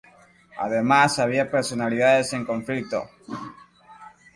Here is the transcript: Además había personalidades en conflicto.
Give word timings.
Además 0.57 1.19
había 1.19 1.51
personalidades 1.51 2.33
en 2.33 2.43
conflicto. 2.43 3.07